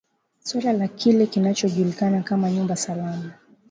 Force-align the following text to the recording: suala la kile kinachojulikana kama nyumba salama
suala 0.43 0.73
la 0.73 0.87
kile 0.87 1.27
kinachojulikana 1.27 2.23
kama 2.23 2.51
nyumba 2.51 2.75
salama 2.75 3.31